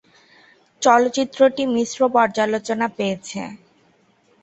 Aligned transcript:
চলচ্চিত্রটি 0.81 1.63
মিশ্র 1.75 1.99
পর্যালোচনা 2.15 2.87
পেয়েছে। 2.97 3.41